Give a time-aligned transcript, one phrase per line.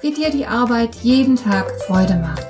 [0.00, 2.46] wie dir die Arbeit jeden Tag Freude macht.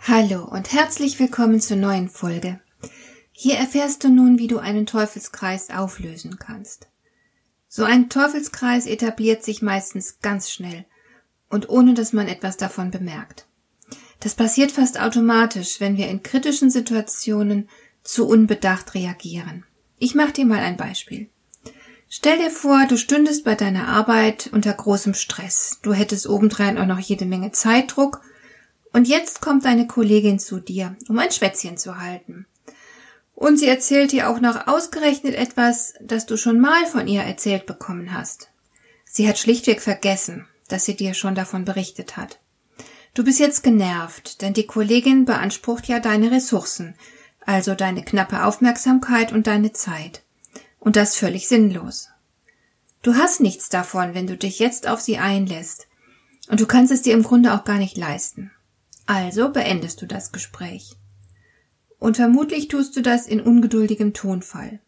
[0.00, 2.60] Hallo und herzlich willkommen zur neuen Folge.
[3.30, 6.88] Hier erfährst du nun, wie du einen Teufelskreis auflösen kannst.
[7.68, 10.84] So ein Teufelskreis etabliert sich meistens ganz schnell
[11.48, 13.46] und ohne dass man etwas davon bemerkt.
[14.20, 17.68] Das passiert fast automatisch, wenn wir in kritischen Situationen
[18.02, 19.64] zu unbedacht reagieren.
[19.98, 21.28] Ich mache dir mal ein Beispiel.
[22.08, 25.78] Stell dir vor, du stündest bei deiner Arbeit unter großem Stress.
[25.82, 28.20] Du hättest obendrein auch noch jede Menge Zeitdruck.
[28.92, 32.46] Und jetzt kommt deine Kollegin zu dir, um ein Schwätzchen zu halten.
[33.34, 37.64] Und sie erzählt dir auch noch ausgerechnet etwas, das du schon mal von ihr erzählt
[37.64, 38.50] bekommen hast.
[39.04, 42.40] Sie hat schlichtweg vergessen, dass sie dir schon davon berichtet hat.
[43.14, 46.94] Du bist jetzt genervt, denn die Kollegin beansprucht ja deine Ressourcen,
[47.46, 50.22] also deine knappe Aufmerksamkeit und deine Zeit.
[50.78, 52.08] Und das völlig sinnlos.
[53.02, 55.88] Du hast nichts davon, wenn du dich jetzt auf sie einlässt.
[56.48, 58.50] Und du kannst es dir im Grunde auch gar nicht leisten.
[59.06, 60.96] Also beendest du das Gespräch.
[61.98, 64.80] Und vermutlich tust du das in ungeduldigem Tonfall.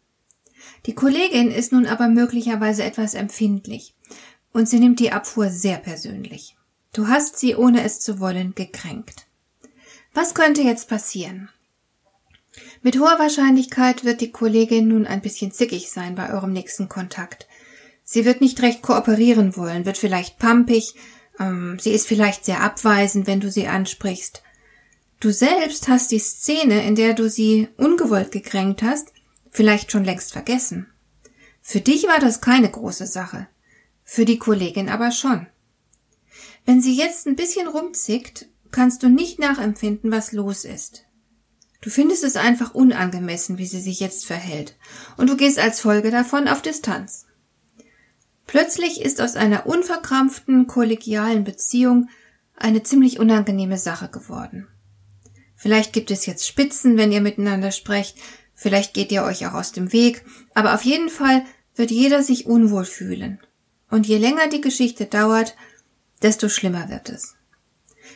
[0.85, 3.95] Die Kollegin ist nun aber möglicherweise etwas empfindlich
[4.51, 6.55] und sie nimmt die Abfuhr sehr persönlich.
[6.93, 9.27] Du hast sie, ohne es zu wollen, gekränkt.
[10.13, 11.49] Was könnte jetzt passieren?
[12.81, 17.47] Mit hoher Wahrscheinlichkeit wird die Kollegin nun ein bisschen zickig sein bei eurem nächsten Kontakt.
[18.03, 20.95] Sie wird nicht recht kooperieren wollen, wird vielleicht pampig,
[21.39, 24.43] ähm, sie ist vielleicht sehr abweisend, wenn du sie ansprichst.
[25.19, 29.11] Du selbst hast die Szene, in der du sie ungewollt gekränkt hast,
[29.49, 30.87] vielleicht schon längst vergessen.
[31.61, 33.47] Für dich war das keine große Sache,
[34.03, 35.47] für die Kollegin aber schon.
[36.65, 41.05] Wenn sie jetzt ein bisschen rumzickt, kannst du nicht nachempfinden, was los ist.
[41.85, 44.75] Du findest es einfach unangemessen, wie sie sich jetzt verhält,
[45.17, 47.27] und du gehst als Folge davon auf Distanz.
[48.47, 52.09] Plötzlich ist aus einer unverkrampften, kollegialen Beziehung
[52.55, 54.67] eine ziemlich unangenehme Sache geworden.
[55.55, 58.17] Vielleicht gibt es jetzt Spitzen, wenn ihr miteinander sprecht,
[58.55, 60.25] vielleicht geht ihr euch auch aus dem Weg,
[60.55, 61.43] aber auf jeden Fall
[61.75, 63.39] wird jeder sich unwohl fühlen.
[63.91, 65.55] Und je länger die Geschichte dauert,
[66.23, 67.35] desto schlimmer wird es.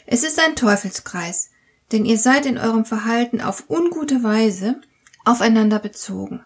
[0.08, 1.52] Es ist ein Teufelskreis,
[1.92, 4.80] denn ihr seid in eurem Verhalten auf ungute Weise
[5.26, 6.44] aufeinander bezogen.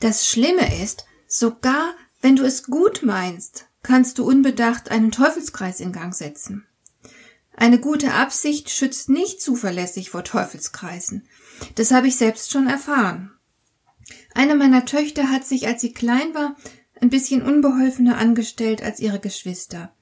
[0.00, 5.92] Das Schlimme ist, sogar wenn du es gut meinst, kannst du unbedacht einen Teufelskreis in
[5.92, 6.66] Gang setzen.
[7.56, 11.28] Eine gute Absicht schützt nicht zuverlässig vor Teufelskreisen.
[11.76, 13.30] Das habe ich selbst schon erfahren.
[14.34, 16.56] Eine meiner Töchter hat sich, als sie klein war,
[17.00, 19.94] ein bisschen unbeholfener angestellt als ihre Geschwister.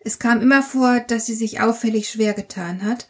[0.00, 3.08] Es kam immer vor, dass sie sich auffällig schwer getan hat,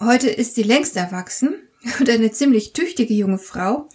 [0.00, 1.54] Heute ist sie längst erwachsen
[2.00, 3.88] und eine ziemlich tüchtige junge Frau,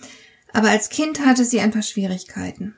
[0.54, 2.76] aber als Kind hatte sie ein paar Schwierigkeiten.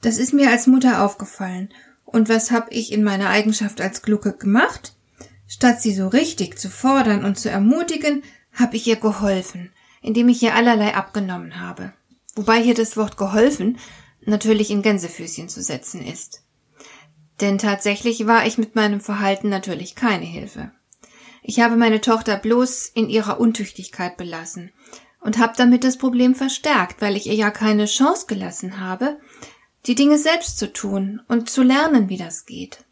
[0.00, 1.68] Das ist mir als Mutter aufgefallen.
[2.04, 4.94] Und was hab ich in meiner Eigenschaft als Glucke gemacht?
[5.46, 8.22] Statt sie so richtig zu fordern und zu ermutigen,
[8.52, 11.92] hab ich ihr geholfen, indem ich ihr allerlei abgenommen habe.
[12.34, 13.78] Wobei hier das Wort geholfen
[14.24, 16.42] natürlich in Gänsefüßchen zu setzen ist.
[17.40, 20.72] Denn tatsächlich war ich mit meinem Verhalten natürlich keine Hilfe.
[21.48, 24.72] Ich habe meine Tochter bloß in ihrer Untüchtigkeit belassen
[25.20, 29.20] und habe damit das Problem verstärkt, weil ich ihr ja keine Chance gelassen habe,
[29.86, 32.84] die Dinge selbst zu tun und zu lernen, wie das geht.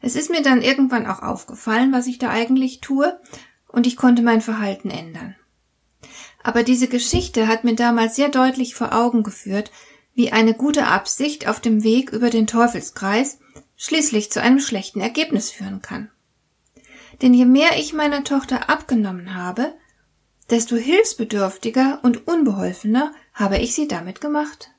[0.00, 3.20] Es ist mir dann irgendwann auch aufgefallen, was ich da eigentlich tue,
[3.66, 5.34] und ich konnte mein Verhalten ändern.
[6.44, 9.72] Aber diese Geschichte hat mir damals sehr deutlich vor Augen geführt,
[10.14, 13.40] wie eine gute Absicht auf dem Weg über den Teufelskreis
[13.76, 16.12] schließlich zu einem schlechten Ergebnis führen kann.
[17.22, 19.74] Denn je mehr ich meiner Tochter abgenommen habe,
[20.48, 24.70] desto hilfsbedürftiger und unbeholfener habe ich sie damit gemacht.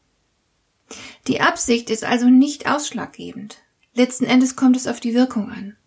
[1.27, 3.57] Die Absicht ist also nicht ausschlaggebend.
[3.93, 5.77] Letzten Endes kommt es auf die Wirkung an.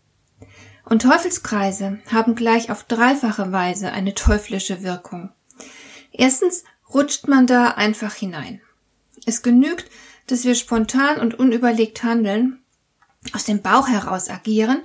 [0.84, 5.32] Und Teufelskreise haben gleich auf dreifache Weise eine teuflische Wirkung.
[6.12, 8.60] Erstens rutscht man da einfach hinein.
[9.26, 9.90] Es genügt,
[10.26, 12.62] dass wir spontan und unüberlegt handeln,
[13.32, 14.82] aus dem Bauch heraus agieren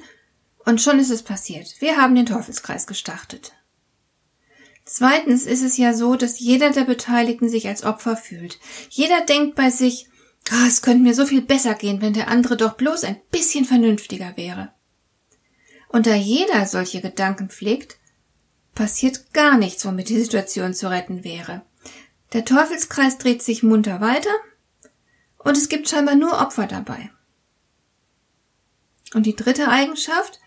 [0.70, 1.76] und schon ist es passiert.
[1.80, 3.54] Wir haben den Teufelskreis gestartet.
[4.86, 8.60] Zweitens ist es ja so, dass jeder der Beteiligten sich als Opfer fühlt.
[8.90, 10.08] Jeder denkt bei sich,
[10.52, 13.66] oh, es könnte mir so viel besser gehen, wenn der andere doch bloß ein bisschen
[13.66, 14.72] vernünftiger wäre.
[15.90, 17.98] Und da jeder solche Gedanken pflegt,
[18.76, 21.64] passiert gar nichts, womit die Situation zu retten wäre.
[22.34, 24.30] Der Teufelskreis dreht sich munter weiter
[25.40, 27.10] und es gibt scheinbar nur Opfer dabei.
[29.16, 30.40] Und die dritte Eigenschaft,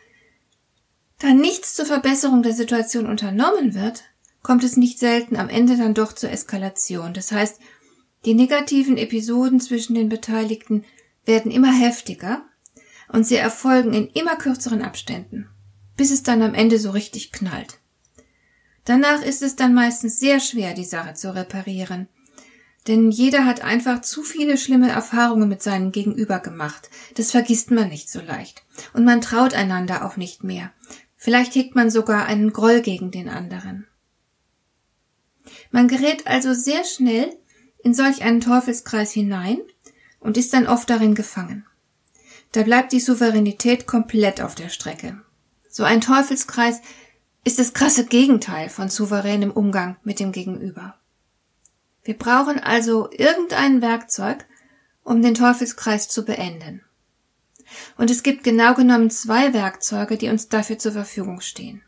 [1.23, 4.03] da nichts zur Verbesserung der Situation unternommen wird,
[4.43, 7.15] kommt es nicht selten am Ende dann doch zur Eskalation.
[7.15, 7.61] Das heißt,
[8.25, 10.85] die negativen Episoden zwischen den Beteiligten
[11.25, 12.43] werden immer heftiger
[13.09, 15.49] und sie erfolgen in immer kürzeren Abständen,
[15.97, 17.79] bis es dann am Ende so richtig knallt.
[18.85, 22.09] Danach ist es dann meistens sehr schwer, die Sache zu reparieren,
[22.89, 26.91] denn jeder hat einfach zu viele schlimme Erfahrungen mit seinem Gegenüber gemacht.
[27.15, 28.65] Das vergisst man nicht so leicht.
[28.93, 30.73] Und man traut einander auch nicht mehr.
[31.23, 33.87] Vielleicht hegt man sogar einen Groll gegen den anderen.
[35.71, 37.39] Man gerät also sehr schnell
[37.85, 39.61] in solch einen Teufelskreis hinein
[40.19, 41.65] und ist dann oft darin gefangen.
[42.51, 45.23] Da bleibt die Souveränität komplett auf der Strecke.
[45.69, 46.81] So ein Teufelskreis
[47.45, 50.97] ist das krasse Gegenteil von souveränem Umgang mit dem Gegenüber.
[52.03, 54.45] Wir brauchen also irgendein Werkzeug,
[55.05, 56.83] um den Teufelskreis zu beenden.
[57.97, 61.83] Und es gibt genau genommen zwei Werkzeuge, die uns dafür zur Verfügung stehen.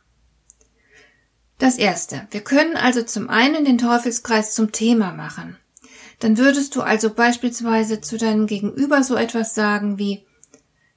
[1.59, 2.27] Das erste.
[2.31, 5.57] Wir können also zum einen den Teufelskreis zum Thema machen.
[6.21, 10.25] Dann würdest du also beispielsweise zu deinem Gegenüber so etwas sagen wie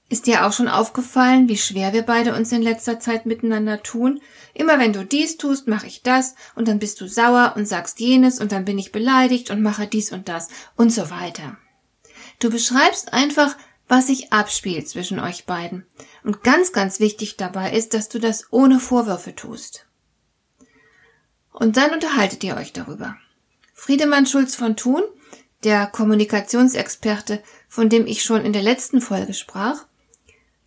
[0.09, 4.21] ist dir auch schon aufgefallen, wie schwer wir beide uns in letzter Zeit miteinander tun?
[4.53, 7.99] Immer wenn du dies tust, mache ich das, und dann bist du sauer und sagst
[7.99, 10.47] jenes, und dann bin ich beleidigt und mache dies und das,
[10.77, 11.57] und so weiter.
[12.39, 13.57] Du beschreibst einfach,
[13.87, 15.85] was sich abspielt zwischen euch beiden.
[16.23, 19.85] Und ganz, ganz wichtig dabei ist, dass du das ohne Vorwürfe tust.
[21.51, 23.17] Und dann unterhaltet ihr euch darüber.
[23.73, 25.03] Friedemann Schulz von Thun,
[25.63, 29.85] der Kommunikationsexperte, von dem ich schon in der letzten Folge sprach,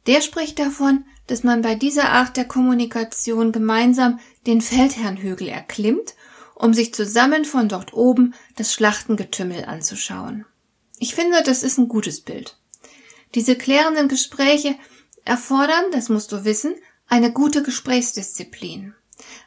[0.07, 6.15] der spricht davon, dass man bei dieser Art der Kommunikation gemeinsam den Feldherrnhügel erklimmt,
[6.55, 10.45] um sich zusammen von dort oben das Schlachtengetümmel anzuschauen.
[10.99, 12.59] Ich finde, das ist ein gutes Bild.
[13.35, 14.75] Diese klärenden Gespräche
[15.25, 16.75] erfordern, das musst du wissen,
[17.07, 18.95] eine gute Gesprächsdisziplin.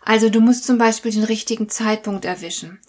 [0.01, 2.79] Also du musst zum Beispiel den richtigen Zeitpunkt erwischen.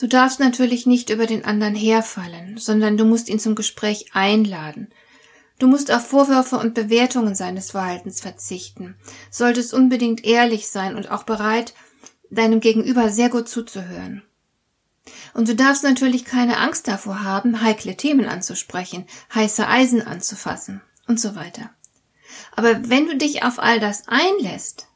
[0.00, 4.88] Du darfst natürlich nicht über den anderen herfallen, sondern du musst ihn zum Gespräch einladen.
[5.58, 8.96] Du musst auf Vorwürfe und Bewertungen seines Verhaltens verzichten,
[9.30, 11.74] solltest unbedingt ehrlich sein und auch bereit,
[12.30, 14.22] deinem Gegenüber sehr gut zuzuhören.
[15.34, 21.20] Und du darfst natürlich keine Angst davor haben, heikle Themen anzusprechen, heiße Eisen anzufassen und
[21.20, 21.70] so weiter.
[22.54, 24.86] Aber wenn du dich auf all das einlässt,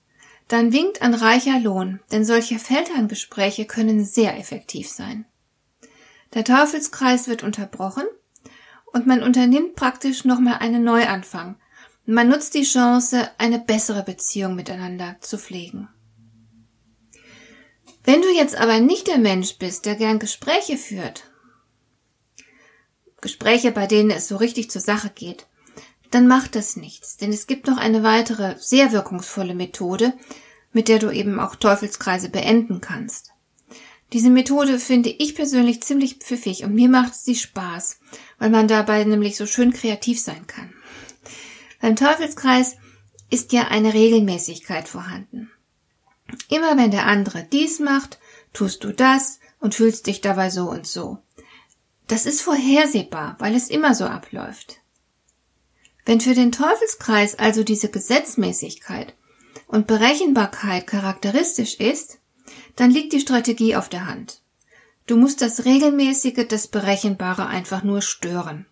[0.48, 5.24] dann winkt ein reicher Lohn, denn solche Feldherrngespräche können sehr effektiv sein.
[6.34, 8.04] Der Teufelskreis wird unterbrochen
[8.92, 11.56] und man unternimmt praktisch nochmal einen Neuanfang.
[12.04, 15.88] Man nutzt die Chance, eine bessere Beziehung miteinander zu pflegen.
[18.06, 21.24] Wenn du jetzt aber nicht der Mensch bist, der gern Gespräche führt,
[23.20, 25.46] Gespräche, bei denen es so richtig zur Sache geht,
[26.12, 30.14] dann macht das nichts, denn es gibt noch eine weitere, sehr wirkungsvolle Methode,
[30.72, 33.32] mit der du eben auch Teufelskreise beenden kannst.
[34.12, 37.98] Diese Methode finde ich persönlich ziemlich pfiffig und mir macht sie Spaß,
[38.38, 40.72] weil man dabei nämlich so schön kreativ sein kann.
[41.80, 42.76] Beim Teufelskreis
[43.30, 45.50] ist ja eine Regelmäßigkeit vorhanden.
[46.48, 48.18] Immer wenn der andere dies macht,
[48.52, 51.18] tust du das und fühlst dich dabei so und so.
[52.08, 54.80] Das ist vorhersehbar, weil es immer so abläuft.
[56.04, 59.14] Wenn für den Teufelskreis also diese Gesetzmäßigkeit
[59.66, 62.18] und Berechenbarkeit charakteristisch ist,
[62.76, 64.40] dann liegt die Strategie auf der Hand.
[65.06, 68.66] Du musst das Regelmäßige, das Berechenbare einfach nur stören.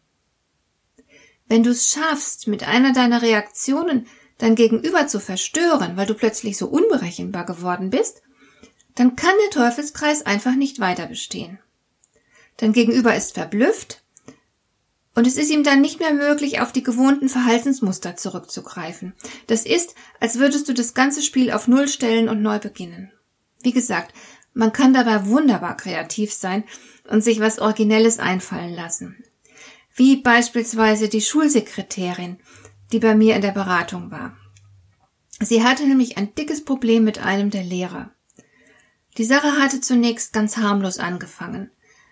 [1.46, 4.06] Wenn du es schaffst, mit einer deiner Reaktionen
[4.38, 8.22] dein Gegenüber zu verstören, weil du plötzlich so unberechenbar geworden bist,
[8.94, 11.58] dann kann der Teufelskreis einfach nicht weiter bestehen.
[12.56, 14.02] Dein Gegenüber ist verblüfft
[15.14, 19.14] und es ist ihm dann nicht mehr möglich, auf die gewohnten Verhaltensmuster zurückzugreifen.
[19.46, 23.12] Das ist, als würdest du das ganze Spiel auf Null stellen und neu beginnen.
[23.62, 24.14] Wie gesagt,
[24.52, 26.64] man kann dabei wunderbar kreativ sein
[27.08, 29.16] und sich was Originelles einfallen lassen.
[29.96, 32.38] Wie beispielsweise die Schulsekretärin,
[32.92, 34.36] die bei mir in der Beratung war.
[35.40, 38.10] Sie hatte nämlich ein dickes Problem mit einem der Lehrer.
[39.18, 41.70] Die Sache hatte zunächst ganz harmlos angefangen,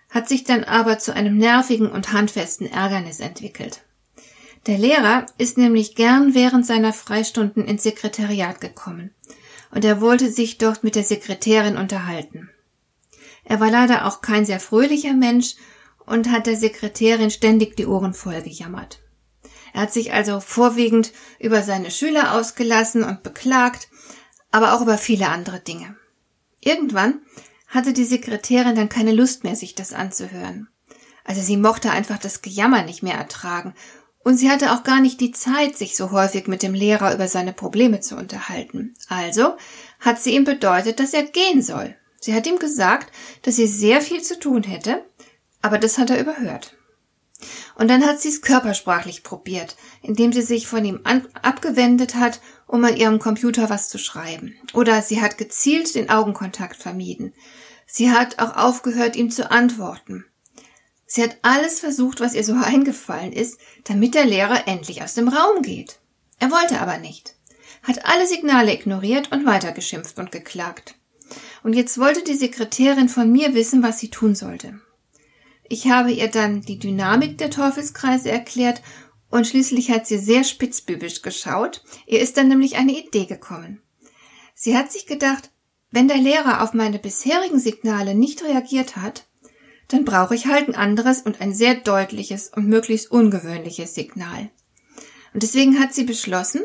[0.09, 3.81] hat sich dann aber zu einem nervigen und handfesten Ärgernis entwickelt.
[4.67, 9.11] Der Lehrer ist nämlich gern während seiner Freistunden ins Sekretariat gekommen
[9.71, 12.49] und er wollte sich dort mit der Sekretärin unterhalten.
[13.43, 15.55] Er war leider auch kein sehr fröhlicher Mensch
[16.05, 18.99] und hat der Sekretärin ständig die Ohren voll gejammert.
[19.73, 23.89] Er hat sich also vorwiegend über seine Schüler ausgelassen und beklagt,
[24.51, 25.95] aber auch über viele andere Dinge.
[26.61, 27.21] Irgendwann
[27.67, 30.69] hatte die Sekretärin dann keine Lust mehr, sich das anzuhören.
[31.25, 33.73] Also sie mochte einfach das Gejammer nicht mehr ertragen
[34.23, 37.27] und sie hatte auch gar nicht die Zeit, sich so häufig mit dem Lehrer über
[37.27, 38.93] seine Probleme zu unterhalten.
[39.09, 39.55] Also
[39.99, 41.95] hat sie ihm bedeutet, dass er gehen soll.
[42.19, 43.11] Sie hat ihm gesagt,
[43.41, 45.03] dass sie sehr viel zu tun hätte,
[45.61, 46.77] aber das hat er überhört.
[47.75, 52.83] Und dann hat sie es körpersprachlich probiert, indem sie sich von ihm abgewendet hat, um
[52.85, 54.55] an ihrem Computer was zu schreiben.
[54.73, 57.33] Oder sie hat gezielt den Augenkontakt vermieden.
[57.85, 60.25] Sie hat auch aufgehört, ihm zu antworten.
[61.05, 65.27] Sie hat alles versucht, was ihr so eingefallen ist, damit der Lehrer endlich aus dem
[65.27, 65.99] Raum geht.
[66.39, 67.35] Er wollte aber nicht,
[67.83, 70.95] hat alle Signale ignoriert und weitergeschimpft und geklagt.
[71.63, 74.81] Und jetzt wollte die Sekretärin von mir wissen, was sie tun sollte.
[75.69, 78.81] Ich habe ihr dann die Dynamik der Teufelskreise erklärt
[79.29, 81.83] und schließlich hat sie sehr spitzbübisch geschaut.
[82.05, 83.81] Ihr ist dann nämlich eine Idee gekommen.
[84.53, 85.51] Sie hat sich gedacht,
[85.91, 89.25] wenn der Lehrer auf meine bisherigen Signale nicht reagiert hat,
[89.87, 94.49] dann brauche ich halt ein anderes und ein sehr deutliches und möglichst ungewöhnliches Signal.
[95.33, 96.61] Und deswegen hat sie beschlossen,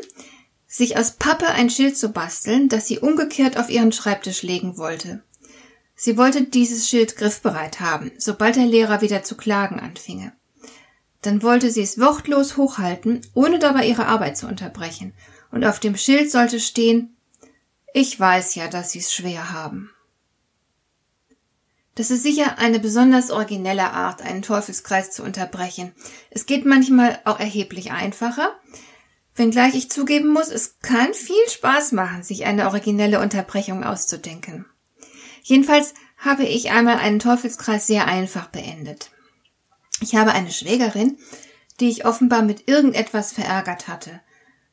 [0.67, 5.23] sich aus Pappe ein Schild zu basteln, das sie umgekehrt auf ihren Schreibtisch legen wollte.
[6.01, 10.31] Sie wollte dieses Schild griffbereit haben, sobald der Lehrer wieder zu klagen anfinge.
[11.21, 15.13] Dann wollte sie es wortlos hochhalten, ohne dabei ihre Arbeit zu unterbrechen,
[15.51, 17.17] und auf dem Schild sollte stehen
[17.93, 19.91] Ich weiß ja, dass Sie es schwer haben.
[21.95, 25.91] Das ist sicher eine besonders originelle Art, einen Teufelskreis zu unterbrechen.
[26.29, 28.57] Es geht manchmal auch erheblich einfacher,
[29.35, 34.65] wenngleich ich zugeben muss, es kann viel Spaß machen, sich eine originelle Unterbrechung auszudenken.
[35.49, 39.09] Jedenfalls habe ich einmal einen Teufelskreis sehr einfach beendet.
[39.99, 41.17] Ich habe eine Schwägerin,
[41.79, 44.21] die ich offenbar mit irgendetwas verärgert hatte,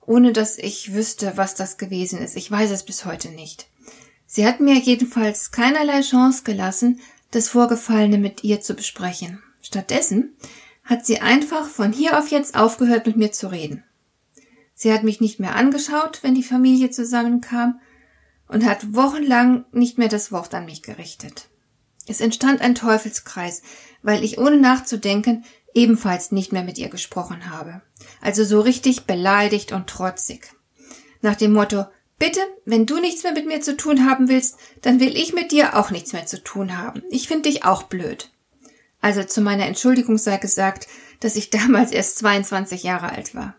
[0.04, 2.36] ohne dass ich wüsste, was das gewesen ist.
[2.36, 3.68] Ich weiß es bis heute nicht.
[4.26, 9.42] Sie hat mir jedenfalls keinerlei Chance gelassen, das Vorgefallene mit ihr zu besprechen.
[9.62, 10.36] Stattdessen
[10.84, 13.82] hat sie einfach von hier auf jetzt aufgehört, mit mir zu reden.
[14.74, 17.80] Sie hat mich nicht mehr angeschaut, wenn die Familie zusammenkam,
[18.48, 21.48] und hat wochenlang nicht mehr das Wort an mich gerichtet.
[22.06, 23.62] Es entstand ein Teufelskreis,
[24.02, 27.82] weil ich ohne nachzudenken ebenfalls nicht mehr mit ihr gesprochen habe.
[28.20, 30.52] Also so richtig beleidigt und trotzig.
[31.20, 31.84] Nach dem Motto,
[32.18, 35.50] bitte, wenn du nichts mehr mit mir zu tun haben willst, dann will ich mit
[35.52, 37.02] dir auch nichts mehr zu tun haben.
[37.10, 38.30] Ich finde dich auch blöd.
[39.00, 40.86] Also zu meiner Entschuldigung sei gesagt,
[41.20, 43.56] dass ich damals erst 22 Jahre alt war.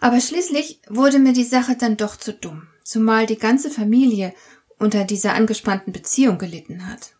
[0.00, 4.34] Aber schließlich wurde mir die Sache dann doch zu dumm zumal die ganze Familie
[4.78, 7.14] unter dieser angespannten Beziehung gelitten hat.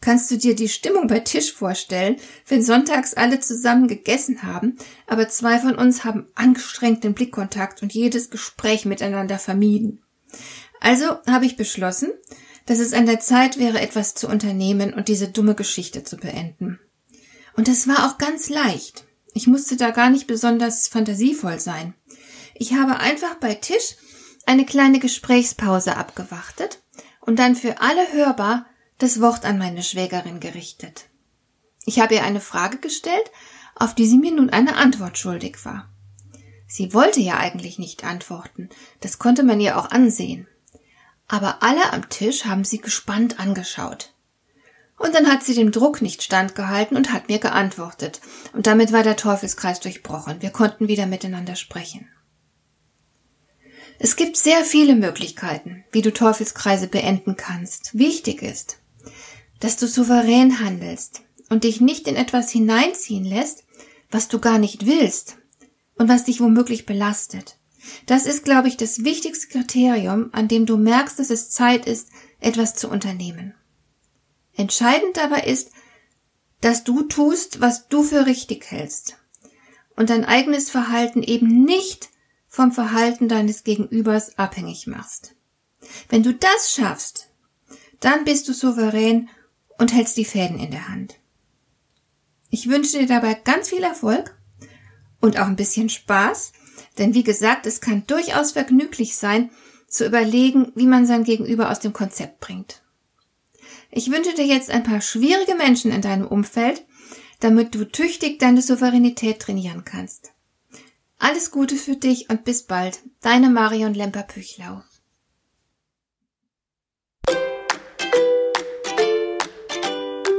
[0.00, 2.16] Kannst du dir die Stimmung bei Tisch vorstellen,
[2.46, 4.76] wenn sonntags alle zusammen gegessen haben,
[5.08, 10.02] aber zwei von uns haben angestrengten Blickkontakt und jedes Gespräch miteinander vermieden?
[10.80, 12.10] Also habe ich beschlossen,
[12.66, 16.78] dass es an der Zeit wäre, etwas zu unternehmen und diese dumme Geschichte zu beenden.
[17.56, 19.04] Und es war auch ganz leicht.
[19.34, 21.94] Ich musste da gar nicht besonders fantasievoll sein.
[22.54, 23.96] Ich habe einfach bei Tisch
[24.46, 26.82] eine kleine Gesprächspause abgewartet
[27.20, 28.66] und dann für alle hörbar
[28.98, 31.06] das Wort an meine Schwägerin gerichtet.
[31.84, 33.30] Ich habe ihr eine Frage gestellt,
[33.74, 35.90] auf die sie mir nun eine Antwort schuldig war.
[36.66, 40.48] Sie wollte ja eigentlich nicht antworten, das konnte man ihr auch ansehen.
[41.28, 44.12] Aber alle am Tisch haben sie gespannt angeschaut.
[44.98, 48.20] Und dann hat sie dem Druck nicht standgehalten und hat mir geantwortet.
[48.54, 50.40] Und damit war der Teufelskreis durchbrochen.
[50.40, 52.08] Wir konnten wieder miteinander sprechen.
[53.98, 57.98] Es gibt sehr viele Möglichkeiten, wie du Teufelskreise beenden kannst.
[57.98, 58.78] Wichtig ist,
[59.60, 63.64] dass du souverän handelst und dich nicht in etwas hineinziehen lässt,
[64.10, 65.38] was du gar nicht willst
[65.96, 67.58] und was dich womöglich belastet.
[68.06, 72.08] Das ist, glaube ich, das wichtigste Kriterium, an dem du merkst, dass es Zeit ist,
[72.40, 73.54] etwas zu unternehmen.
[74.54, 75.70] Entscheidend dabei ist,
[76.60, 79.16] dass du tust, was du für richtig hältst
[79.94, 82.10] und dein eigenes Verhalten eben nicht
[82.56, 85.36] vom Verhalten deines Gegenübers abhängig machst.
[86.08, 87.28] Wenn du das schaffst,
[88.00, 89.28] dann bist du souverän
[89.76, 91.16] und hältst die Fäden in der Hand.
[92.48, 94.34] Ich wünsche dir dabei ganz viel Erfolg
[95.20, 96.54] und auch ein bisschen Spaß,
[96.96, 99.50] denn wie gesagt, es kann durchaus vergnüglich sein,
[99.86, 102.82] zu überlegen, wie man sein Gegenüber aus dem Konzept bringt.
[103.90, 106.86] Ich wünsche dir jetzt ein paar schwierige Menschen in deinem Umfeld,
[107.40, 110.32] damit du tüchtig deine Souveränität trainieren kannst.
[111.18, 112.98] Alles Gute für dich und bis bald.
[113.22, 114.82] Deine Marion Lemper-Püchlau.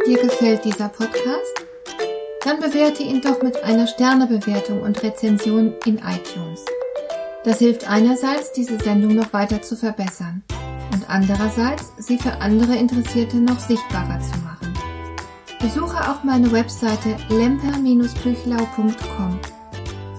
[0.06, 1.66] Dir gefällt dieser Podcast?
[2.44, 6.64] Dann bewerte ihn doch mit einer Sternebewertung und Rezension in iTunes.
[7.44, 10.44] Das hilft einerseits, diese Sendung noch weiter zu verbessern
[10.94, 14.74] und andererseits, sie für andere Interessierte noch sichtbarer zu machen.
[15.60, 19.40] Besuche auch meine Webseite lemper-püchlau.com